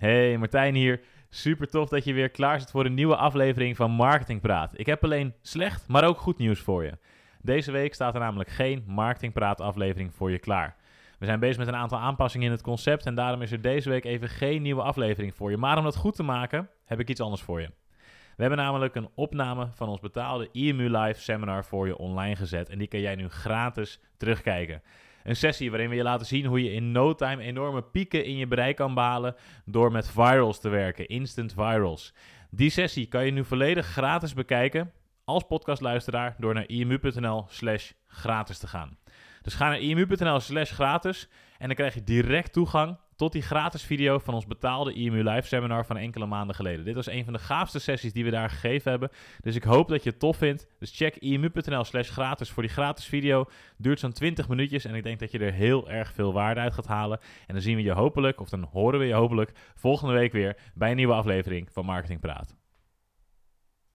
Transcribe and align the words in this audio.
Hey, 0.00 0.38
Martijn 0.38 0.74
hier. 0.74 1.00
Super 1.28 1.68
tof 1.68 1.88
dat 1.88 2.04
je 2.04 2.12
weer 2.12 2.30
klaar 2.30 2.60
zit 2.60 2.70
voor 2.70 2.84
een 2.84 2.94
nieuwe 2.94 3.16
aflevering 3.16 3.76
van 3.76 3.90
Marketing 3.90 4.40
Praat. 4.40 4.78
Ik 4.78 4.86
heb 4.86 5.04
alleen 5.04 5.34
slecht, 5.42 5.88
maar 5.88 6.04
ook 6.04 6.18
goed 6.18 6.38
nieuws 6.38 6.60
voor 6.60 6.84
je. 6.84 6.98
Deze 7.42 7.72
week 7.72 7.94
staat 7.94 8.14
er 8.14 8.20
namelijk 8.20 8.50
geen 8.50 8.84
Marketing 8.86 9.32
Praat 9.32 9.60
aflevering 9.60 10.14
voor 10.14 10.30
je 10.30 10.38
klaar. 10.38 10.76
We 11.18 11.26
zijn 11.26 11.40
bezig 11.40 11.56
met 11.56 11.68
een 11.68 11.76
aantal 11.76 11.98
aanpassingen 11.98 12.46
in 12.46 12.52
het 12.52 12.62
concept 12.62 13.06
en 13.06 13.14
daarom 13.14 13.42
is 13.42 13.52
er 13.52 13.60
deze 13.60 13.88
week 13.88 14.04
even 14.04 14.28
geen 14.28 14.62
nieuwe 14.62 14.82
aflevering 14.82 15.34
voor 15.34 15.50
je. 15.50 15.56
Maar 15.56 15.78
om 15.78 15.84
dat 15.84 15.96
goed 15.96 16.16
te 16.16 16.22
maken, 16.22 16.68
heb 16.84 17.00
ik 17.00 17.08
iets 17.08 17.20
anders 17.20 17.42
voor 17.42 17.60
je. 17.60 17.70
We 18.36 18.46
hebben 18.46 18.58
namelijk 18.58 18.94
een 18.94 19.10
opname 19.14 19.68
van 19.74 19.88
ons 19.88 20.00
betaalde 20.00 20.48
EMU 20.52 20.88
Live 20.96 21.20
seminar 21.20 21.64
voor 21.64 21.86
je 21.86 21.98
online 21.98 22.36
gezet 22.36 22.68
en 22.68 22.78
die 22.78 22.88
kan 22.88 23.00
jij 23.00 23.14
nu 23.14 23.28
gratis 23.28 24.00
terugkijken. 24.16 24.82
Een 25.22 25.36
sessie 25.36 25.70
waarin 25.70 25.88
we 25.88 25.94
je 25.94 26.02
laten 26.02 26.26
zien 26.26 26.46
hoe 26.46 26.62
je 26.62 26.72
in 26.72 26.92
no 26.92 27.14
time 27.14 27.42
enorme 27.42 27.82
pieken 27.82 28.24
in 28.24 28.36
je 28.36 28.46
bereik 28.46 28.76
kan 28.76 28.94
behalen 28.94 29.34
door 29.64 29.92
met 29.92 30.10
virals 30.10 30.60
te 30.60 30.68
werken, 30.68 31.08
instant 31.08 31.52
virals. 31.52 32.14
Die 32.50 32.70
sessie 32.70 33.06
kan 33.06 33.24
je 33.24 33.32
nu 33.32 33.44
volledig 33.44 33.86
gratis 33.86 34.34
bekijken 34.34 34.92
als 35.24 35.42
podcastluisteraar 35.42 36.34
door 36.38 36.54
naar 36.54 36.68
imu.nl 36.68 37.44
slash 37.48 37.90
gratis 38.06 38.58
te 38.58 38.66
gaan. 38.66 38.98
Dus 39.42 39.54
ga 39.54 39.68
naar 39.68 39.78
imu.nl 39.78 40.40
slash 40.40 40.72
gratis 40.72 41.28
en 41.58 41.66
dan 41.66 41.76
krijg 41.76 41.94
je 41.94 42.04
direct 42.04 42.52
toegang 42.52 42.98
tot 43.20 43.32
die 43.32 43.42
gratis 43.42 43.82
video 43.82 44.18
van 44.18 44.34
ons 44.34 44.46
betaalde 44.46 44.92
IMU 44.92 45.22
Live 45.22 45.48
seminar 45.48 45.86
van 45.86 45.96
enkele 45.96 46.26
maanden 46.26 46.56
geleden. 46.56 46.84
Dit 46.84 46.94
was 46.94 47.06
een 47.06 47.24
van 47.24 47.32
de 47.32 47.38
gaafste 47.38 47.78
sessies 47.78 48.12
die 48.12 48.24
we 48.24 48.30
daar 48.30 48.50
gegeven 48.50 48.90
hebben. 48.90 49.10
Dus 49.40 49.54
ik 49.54 49.62
hoop 49.62 49.88
dat 49.88 50.02
je 50.02 50.10
het 50.10 50.18
tof 50.18 50.36
vindt. 50.36 50.66
Dus 50.78 50.96
check 50.96 51.16
imu.nl 51.16 51.84
slash 51.84 52.10
gratis 52.10 52.50
voor 52.50 52.62
die 52.62 52.72
gratis 52.72 53.04
video. 53.04 53.44
Duurt 53.76 54.00
zo'n 54.00 54.12
20 54.12 54.48
minuutjes 54.48 54.84
en 54.84 54.94
ik 54.94 55.02
denk 55.02 55.18
dat 55.18 55.30
je 55.30 55.38
er 55.38 55.52
heel 55.52 55.90
erg 55.90 56.12
veel 56.12 56.32
waarde 56.32 56.60
uit 56.60 56.74
gaat 56.74 56.86
halen. 56.86 57.20
En 57.46 57.54
dan 57.54 57.62
zien 57.62 57.76
we 57.76 57.82
je 57.82 57.92
hopelijk, 57.92 58.40
of 58.40 58.48
dan 58.48 58.68
horen 58.72 58.98
we 58.98 59.06
je 59.06 59.14
hopelijk, 59.14 59.52
volgende 59.74 60.14
week 60.14 60.32
weer 60.32 60.56
bij 60.74 60.90
een 60.90 60.96
nieuwe 60.96 61.14
aflevering 61.14 61.68
van 61.72 61.84
Marketing 61.84 62.20
Praat. 62.20 62.59